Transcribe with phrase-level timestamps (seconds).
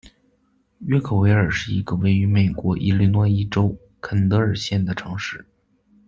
[0.79, 5.45] 约克维尔是一个位于美国伊利诺伊州肯德尔县的城市。